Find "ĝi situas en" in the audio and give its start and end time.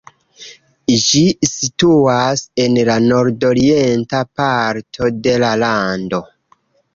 1.01-2.79